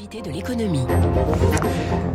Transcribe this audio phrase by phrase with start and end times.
[0.00, 0.86] L'invité de l'économie.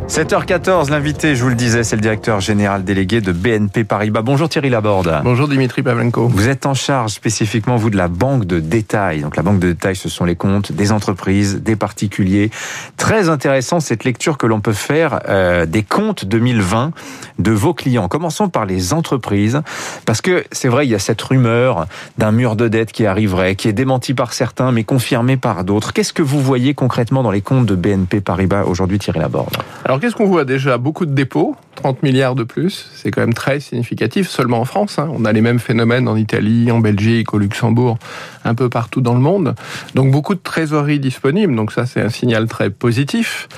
[0.08, 4.22] 7h14, l'invité, je vous le disais, c'est le directeur général délégué de BNP Paribas.
[4.22, 5.20] Bonjour Thierry Laborde.
[5.22, 6.28] Bonjour Dimitri Pavlenko.
[6.28, 9.20] Vous êtes en charge spécifiquement, vous, de la banque de détail.
[9.20, 12.50] Donc la banque de détail, ce sont les comptes des entreprises, des particuliers.
[12.96, 16.92] Très intéressant cette lecture que l'on peut faire euh, des comptes 2020
[17.38, 18.08] de vos clients.
[18.08, 19.60] Commençons par les entreprises,
[20.06, 23.54] parce que c'est vrai, il y a cette rumeur d'un mur de dette qui arriverait,
[23.54, 25.92] qui est démenti par certains, mais confirmé par d'autres.
[25.92, 30.00] Qu'est-ce que vous voyez concrètement dans les comptes de BNP Paribas aujourd'hui, Thierry Laborde Alors
[30.00, 30.78] qu'est-ce qu'on voit déjà?
[30.78, 34.98] Beaucoup de dépôts, 30 milliards de plus, c'est quand même très significatif, seulement en France.
[34.98, 35.08] Hein.
[35.12, 37.98] On a les mêmes phénomènes en Italie, en Belgique, au Luxembourg,
[38.44, 39.54] un peu partout dans le monde.
[39.94, 43.48] Donc beaucoup de trésorerie disponible, donc ça c'est un signal très positif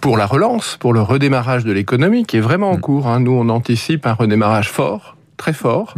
[0.00, 2.80] pour la relance, pour le redémarrage de l'économie qui est vraiment en mm.
[2.80, 3.06] cours.
[3.08, 3.20] Hein.
[3.20, 5.94] Nous on anticipe un redémarrage fort très fort,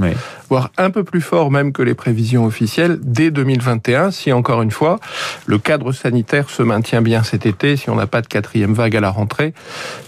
[0.49, 4.71] voire un peu plus fort même que les prévisions officielles dès 2021, si encore une
[4.71, 4.99] fois,
[5.47, 8.97] le cadre sanitaire se maintient bien cet été, si on n'a pas de quatrième vague
[8.97, 9.55] à la rentrée,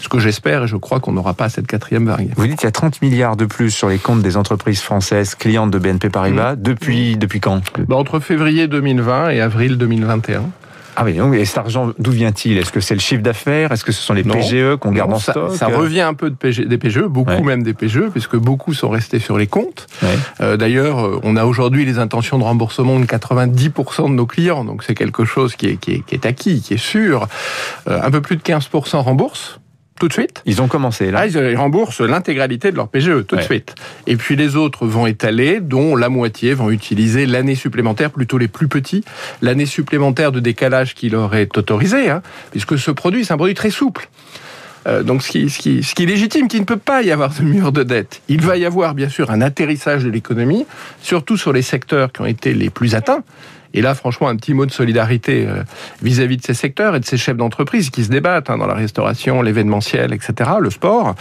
[0.01, 2.31] ce que j'espère et je crois qu'on n'aura pas cette quatrième vague.
[2.37, 5.35] Vous dites qu'il y a 30 milliards de plus sur les comptes des entreprises françaises
[5.35, 6.63] clientes de BNP Paribas, mmh.
[6.63, 7.63] depuis, depuis quand?
[7.89, 10.45] Bah, Entre février 2020 et avril 2021.
[11.01, 12.59] Ah oui, et cet argent, d'où vient-il?
[12.59, 13.73] Est-ce que c'est le chiffre d'affaires?
[13.73, 15.57] Est-ce que ce sont les PGE qu'on garde en stock?
[15.57, 18.91] Ça revient un peu de PGE, des PGE, beaucoup même des PGE, puisque beaucoup sont
[18.91, 19.87] restés sur les comptes.
[20.43, 24.63] Euh, d'ailleurs, euh, on a aujourd'hui les intentions de remboursement de 90% de nos clients,
[24.63, 27.29] donc c'est quelque chose qui est, qui est, qui est acquis, qui est sûr.
[27.89, 29.60] Euh, un peu plus de 15% remboursent
[30.01, 30.43] tout de suite.
[30.47, 31.21] Ils ont commencé là.
[31.21, 33.75] Ah, ils remboursent l'intégralité de leur PGE tout de suite.
[34.07, 38.49] Et puis les autres vont étaler, dont la moitié vont utiliser l'année supplémentaire, plutôt les
[38.49, 39.05] plus petits,
[39.43, 43.55] l'année supplémentaire de décalage qui leur est autorisée, hein, puisque ce produit, c'est un produit
[43.55, 44.09] très souple.
[44.87, 47.11] Euh, donc ce qui, ce, qui, ce qui est légitime, qu'il ne peut pas y
[47.11, 48.23] avoir de mur de dette.
[48.29, 50.67] Il va y avoir bien sûr un atterrissage de l'économie,
[51.03, 53.23] surtout sur les secteurs qui ont été les plus atteints.
[53.75, 55.63] Et là, franchement, un petit mot de solidarité euh,
[56.03, 58.75] vis-à-vis de ces secteurs et de ces chefs d'entreprise qui se débattent hein, dans la
[58.75, 61.15] restauration, l'événementiel, etc., le sport.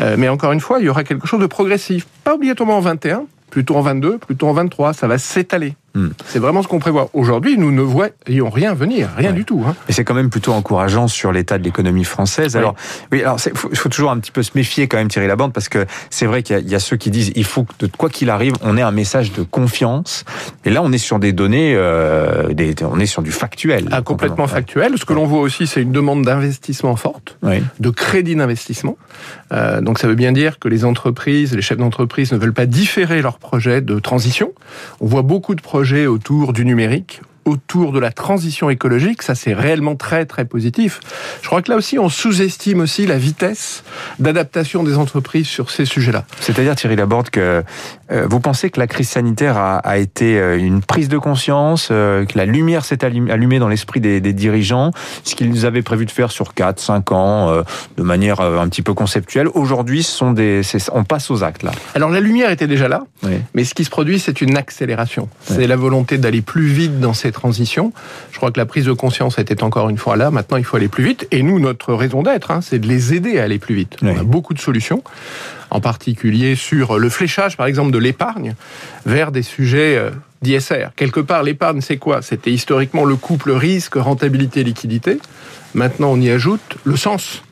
[0.00, 2.06] Euh, mais encore une fois, il y aura quelque chose de progressif.
[2.24, 4.94] Pas obligatoirement en 21, plutôt en 22, plutôt en 23.
[4.94, 5.74] Ça va s'étaler.
[5.94, 6.10] Hmm.
[6.26, 7.10] C'est vraiment ce qu'on prévoit.
[7.14, 9.64] Aujourd'hui, nous ne voyons rien venir, rien du tout.
[9.66, 9.74] Hein.
[9.88, 12.56] Et c'est quand même plutôt encourageant sur l'état de l'économie française.
[12.56, 12.76] Alors,
[13.10, 15.52] oui, alors il faut, toujours un petit peu se méfier quand même, tirer la bande,
[15.52, 18.30] parce que c'est vrai qu'il y, a ceux qui disent il faut que, quoi qu'il
[18.30, 20.24] arrive, on ait un message de confiance.
[20.64, 23.88] Et là, on est sur des données, euh, des, on est sur du factuel.
[23.90, 24.96] Ah, complètement factuel.
[24.96, 27.36] Ce que l'on voit aussi, c'est une demande d'investissement forte,
[27.80, 28.96] de crédit d'investissement.
[29.52, 32.66] Euh, donc, ça veut bien dire que les entreprises, les chefs d'entreprise ne veulent pas
[32.66, 34.52] différer leurs projets de transition.
[35.00, 39.52] On voit beaucoup de projets autour du numérique, autour de la transition écologique, ça c'est
[39.52, 41.00] réellement très très positif.
[41.42, 43.84] Je crois que là aussi on sous-estime aussi la vitesse
[44.18, 46.24] d'adaptation des entreprises sur ces sujets-là.
[46.40, 47.62] C'est-à-dire Thierry Laborde que
[48.10, 52.24] euh, vous pensez que la crise sanitaire a, été euh, une prise de conscience, euh,
[52.24, 54.90] que la lumière s'est allumée dans l'esprit des, dirigeants,
[55.24, 57.62] ce qu'ils avaient prévu de faire sur 4, 5 ans,
[57.96, 59.48] de manière un petit peu conceptuelle.
[59.54, 60.62] Aujourd'hui, sont des,
[60.92, 61.72] on passe aux actes là.
[61.94, 63.04] Alors la lumière était déjà là,
[63.54, 65.28] mais ce qui se produit, c'est une accélération.
[65.42, 67.92] C'est la volonté d'aller plus vite dans ces transition.
[68.30, 70.30] Je crois que la prise de conscience était encore une fois là.
[70.30, 71.26] Maintenant, il faut aller plus vite.
[71.30, 73.96] Et nous, notre raison d'être, hein, c'est de les aider à aller plus vite.
[74.02, 75.02] On a beaucoup de solutions,
[75.70, 78.54] en particulier sur le fléchage, par exemple, de l'épargne
[79.06, 80.10] vers des sujets euh,
[80.42, 80.90] d'ISR.
[80.96, 82.22] Quelque part, l'épargne, c'est quoi?
[82.22, 85.18] C'était historiquement le couple risque, rentabilité, liquidité.
[85.74, 87.42] Maintenant, on y ajoute le sens.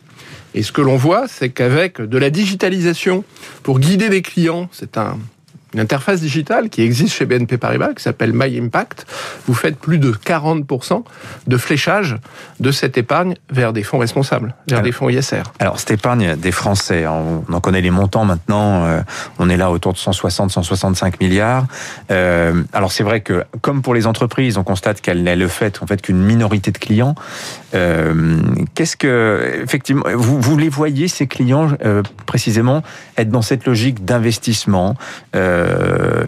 [0.55, 3.25] Et ce que l'on voit, c'est qu'avec de la digitalisation
[3.63, 5.19] pour guider des clients, c'est un
[5.75, 9.07] une interface digitale qui existe chez BNP Paribas, qui s'appelle My Impact.
[9.47, 11.05] Vous faites plus de 40%
[11.47, 12.17] de fléchage
[12.61, 15.43] de cette épargne vers des fonds responsables, vers des fonds ISR.
[15.59, 19.01] Alors, cette épargne des Français, on en connaît les montants maintenant, euh,
[19.39, 21.67] on est là autour de 160, 165 milliards.
[22.11, 25.83] Euh, alors, c'est vrai que, comme pour les entreprises, on constate qu'elle est le fait,
[25.83, 27.15] en fait, qu'une minorité de clients.
[27.75, 28.41] Euh,
[28.75, 31.69] qu'est-ce que, effectivement, vous, vous les voyez, ces clients,
[32.27, 32.83] précisément,
[33.17, 34.97] être dans cette logique d'investissement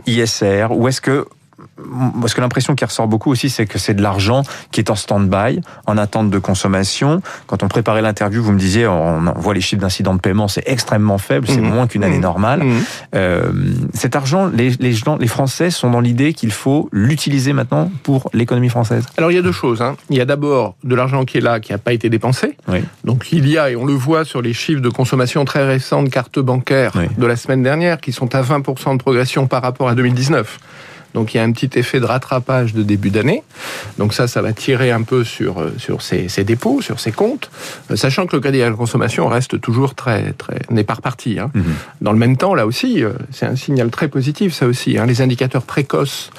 [0.06, 1.26] ISR Ou est-ce que
[2.20, 4.94] parce que l'impression qui ressort beaucoup aussi, c'est que c'est de l'argent qui est en
[4.94, 7.22] stand-by, en attente de consommation.
[7.46, 10.64] Quand on préparait l'interview, vous me disiez, on voit les chiffres d'incidents de paiement, c'est
[10.66, 11.74] extrêmement faible, c'est mmh.
[11.74, 12.22] moins qu'une année mmh.
[12.22, 12.64] normale.
[12.64, 12.84] Mmh.
[13.14, 13.52] Euh,
[13.94, 18.30] cet argent, les, les, gens, les Français sont dans l'idée qu'il faut l'utiliser maintenant pour
[18.32, 19.04] l'économie française.
[19.16, 19.82] Alors il y a deux choses.
[19.82, 19.96] Hein.
[20.08, 22.56] Il y a d'abord de l'argent qui est là, qui n'a pas été dépensé.
[23.04, 26.02] Donc il y a, et on le voit sur les chiffres de consommation très récents
[26.02, 29.88] de cartes bancaires de la semaine dernière, qui sont à 20% de progression par rapport
[29.88, 30.58] à 2019.
[31.14, 33.42] Donc il y a un petit effet de rattrapage de début d'année.
[33.98, 37.50] Donc ça, ça va tirer un peu sur, euh, sur ces, dépôts, sur ces comptes,
[37.90, 41.38] euh, sachant que le crédit à la consommation reste toujours très, très n'est pas reparti.
[41.38, 41.50] Hein.
[41.54, 41.64] Mhm.
[42.00, 44.98] Dans le même temps, là aussi, euh, c'est un signal très positif, ça aussi.
[44.98, 45.06] Hein.
[45.06, 46.30] Les indicateurs précoces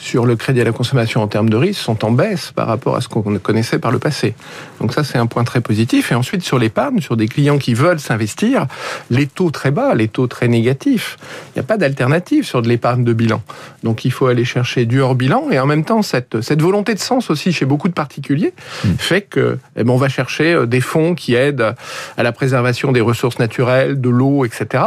[0.00, 2.96] sur le crédit à la consommation en termes de risque sont en baisse par rapport
[2.96, 4.34] à ce qu'on connaissait par le passé.
[4.80, 6.10] Donc ça, c'est un point très positif.
[6.10, 8.66] Et ensuite, sur l'épargne, sur des clients qui veulent s'investir,
[9.10, 11.18] les taux très bas, les taux très négatifs,
[11.48, 13.42] il n'y a pas d'alternative sur de l'épargne de bilan.
[13.84, 15.50] Donc il faut aller chercher du hors bilan.
[15.50, 18.54] Et en même temps, cette, cette volonté de sens aussi chez beaucoup de particuliers
[18.84, 18.88] mmh.
[18.96, 21.74] fait que eh ben, on va chercher euh, des fonds qui aident
[22.16, 24.84] à la préservation des ressources naturelles, de l'eau, etc.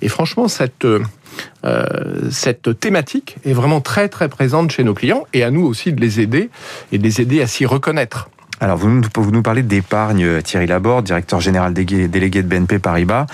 [0.00, 1.02] Et franchement, cette euh,
[2.30, 6.00] cette thématique est vraiment très très présente chez nos clients et à nous aussi de
[6.00, 6.50] les aider
[6.92, 8.28] et de les aider à s'y reconnaître.
[8.60, 13.26] Alors, vous, nous parlez d'épargne, euh, Thierry Laborde, directeur général délégué de BNP Paribas.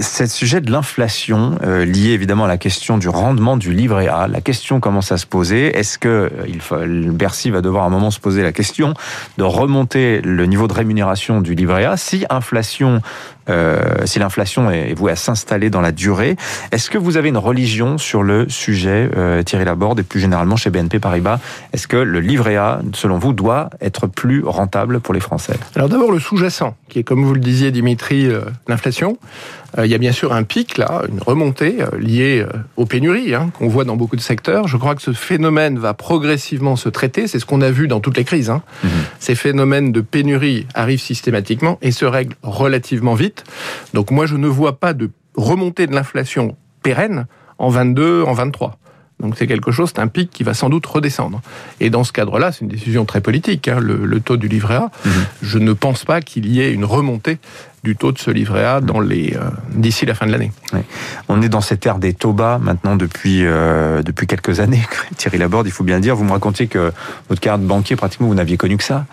[0.00, 4.26] C'est sujet de l'inflation, euh, lié évidemment à la question du rendement du livret A.
[4.26, 5.76] La question commence à se poser.
[5.78, 8.94] Est-ce que euh, il Bercy va devoir à un moment se poser la question
[9.36, 13.02] de remonter le niveau de rémunération du livret A si inflation
[13.48, 16.36] euh, si l'inflation est vouée à s'installer dans la durée.
[16.72, 20.56] Est-ce que vous avez une religion sur le sujet, euh, Thierry Laborde, et plus généralement
[20.56, 21.38] chez BNP Paribas
[21.72, 25.56] Est-ce que le livret A, selon vous, doit être plus rentable pour les Français?
[25.76, 29.18] Alors d'abord le sous-jacent, qui est comme vous le disiez Dimitri, euh, l'inflation.
[29.78, 33.34] Euh, il y a bien sûr un pic là, une remontée euh, liée aux pénuries
[33.34, 34.68] hein, qu'on voit dans beaucoup de secteurs.
[34.68, 37.26] Je crois que ce phénomène va progressivement se traiter.
[37.26, 38.50] C'est ce qu'on a vu dans toutes les crises.
[38.50, 38.62] Hein.
[38.82, 38.90] Mhm.
[39.18, 43.44] Ces phénomènes de pénurie arrivent systématiquement et se règlent relativement vite.
[43.92, 47.26] Donc moi, je ne vois pas de remontée de l'inflation pérenne
[47.58, 48.78] en 22, en 23.
[49.20, 51.40] Donc c'est quelque chose, c'est un pic qui va sans doute redescendre.
[51.80, 54.90] Et dans ce cadre-là, c'est une décision très politique, hein, le, taux du livret A.
[55.04, 55.12] Mhm.
[55.42, 57.38] Je ne pense pas qu'il y ait une remontée
[57.84, 59.40] du taux de ce livret A dans les euh,
[59.74, 60.50] d'ici la fin de l'année.
[61.28, 64.82] On est dans cette ère des taux bas maintenant depuis euh, depuis quelques années.
[65.18, 66.16] Thierry Laborde, il faut bien le dire.
[66.16, 66.92] Vous me racontiez que
[67.28, 69.04] votre carte banquier, pratiquement, vous n'aviez connu que ça.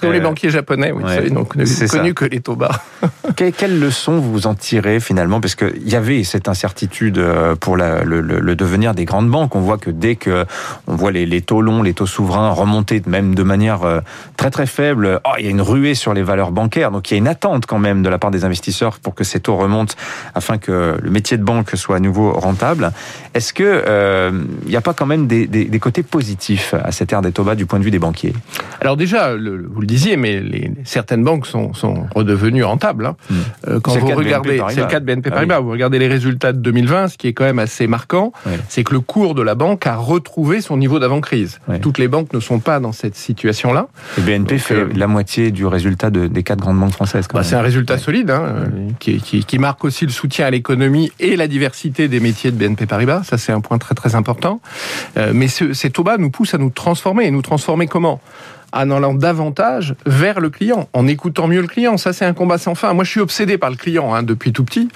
[0.00, 1.30] Comme les euh, banquiers japonais, oui.
[1.30, 2.82] donc vous n'avez connu que les taux bas.
[3.36, 5.40] Quelle leçon vous en tirez finalement?
[5.40, 7.24] Parce qu'il y avait cette incertitude
[7.60, 9.54] pour la, le, le, devenir des grandes banques.
[9.54, 10.44] On voit que dès que
[10.88, 13.80] on voit les, les taux longs, les taux souverains remonter même de manière
[14.36, 16.90] très très faible, oh, il y a une ruée sur les valeurs bancaires.
[16.90, 19.24] Donc il y a une attente quand même de la part des investisseurs pour que
[19.24, 19.94] ces taux remontent
[20.34, 22.92] afin que le métier de banque soit à nouveau rentable.
[23.34, 24.32] Est-ce que il euh,
[24.66, 27.54] n'y a pas quand même des, des, côtés positifs à cette ère des taux bas
[27.54, 28.32] du point de vue des banquiers?
[28.80, 33.06] Alors déjà, vous le disiez, mais les, certaines banques sont, sont redevenues rentables.
[33.06, 33.16] Hein.
[33.28, 33.34] Hmm.
[33.68, 35.60] Euh, quand vous regardez, c'est le cas de BNP ah Paribas.
[35.60, 38.32] Vous regardez les résultats de 2020, ce qui est quand même assez marquant,
[38.68, 41.60] c'est que le cours de la banque a retrouvé son niveau d'avant crise.
[41.82, 43.88] Toutes les banques ne sont pas dans cette situation-là.
[44.18, 47.26] Et BNP fait euh, la moitié du résultat de, des quatre grandes banques françaises.
[47.32, 48.68] Bah, c'est un résultat solide, hein,
[49.00, 52.56] qui, qui, qui, marque aussi le soutien à l'économie et la diversité des métiers de
[52.56, 53.24] BNP Paribas.
[53.24, 54.60] Ça, c'est un point très très important.
[55.16, 57.26] Euh, mais ce, ces taux bas nous poussent à nous transformer.
[57.26, 58.20] Et nous transformer comment?
[58.72, 61.96] En allant davantage vers le client, en écoutant mieux le client.
[61.96, 62.92] Ça, c'est un combat sans fin.
[62.92, 64.88] Moi, je suis obsédé par le client hein, depuis tout petit.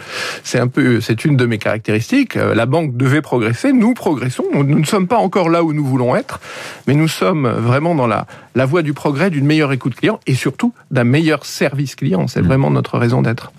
[0.44, 2.36] C'est un peu, c'est une de mes caractéristiques.
[2.36, 3.72] Euh, la banque devait progresser.
[3.72, 4.44] Nous progressons.
[4.52, 6.40] Nous ne sommes pas encore là où nous voulons être,
[6.86, 10.34] mais nous sommes vraiment dans la, la voie du progrès, d'une meilleure écoute client et
[10.34, 12.26] surtout d'un meilleur service client.
[12.28, 12.46] C'est mmh.
[12.46, 13.52] vraiment notre raison d'être.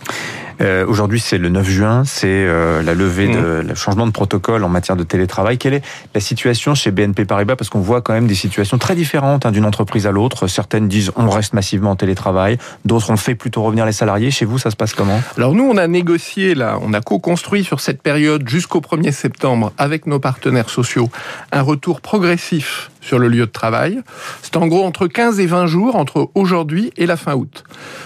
[0.61, 3.67] Euh, aujourd'hui, c'est le 9 juin, c'est euh, la levée de mmh.
[3.67, 5.57] le changement de protocole en matière de télétravail.
[5.57, 7.55] Quelle est la situation chez BNP Paribas?
[7.55, 10.47] Parce qu'on voit quand même des situations très différentes hein, d'une entreprise à l'autre.
[10.47, 14.31] Certaines disent on reste massivement en télétravail, d'autres on fait plutôt revenir les salariés.
[14.31, 15.21] Chez vous, ça se passe comment?
[15.37, 19.73] Alors nous, on a négocié là, on a co-construit sur cette période jusqu'au 1er septembre
[19.77, 21.09] avec nos partenaires sociaux
[21.51, 24.01] un retour progressif sur le lieu de travail.
[24.41, 27.63] C'est en gros entre 15 et 20 jours entre aujourd'hui et la fin août.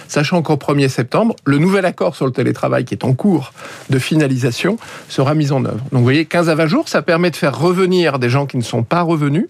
[0.08, 3.52] Sachant qu'au 1er septembre, le nouvel accord sur le télétravail qui est en cours
[3.90, 5.84] de finalisation sera mis en œuvre.
[5.92, 8.56] Donc vous voyez, 15 à 20 jours, ça permet de faire revenir des gens qui
[8.56, 9.46] ne sont pas revenus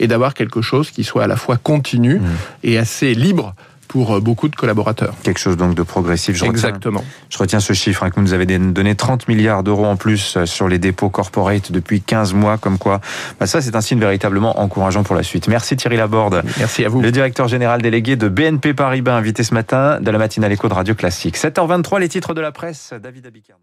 [0.00, 2.26] et d'avoir quelque chose qui soit à la fois continu mmh.
[2.62, 3.54] et assez libre
[3.94, 5.14] pour euh, beaucoup de collaborateurs.
[5.22, 6.34] Quelque chose donc de progressif.
[6.34, 6.98] Je Exactement.
[6.98, 9.94] Retiens, je retiens ce chiffre hein, que vous nous avez donné 30 milliards d'euros en
[9.94, 13.00] plus euh, sur les dépôts corporate depuis 15 mois, comme quoi
[13.38, 15.46] bah ça c'est un signe véritablement encourageant pour la suite.
[15.46, 16.42] Merci Thierry Laborde.
[16.58, 17.02] Merci à vous.
[17.02, 20.74] Le directeur général délégué de BNP Paribas, invité ce matin de la matinale écho de
[20.74, 21.36] Radio Classique.
[21.36, 23.58] 7h23, les titres de la presse, David Abicard.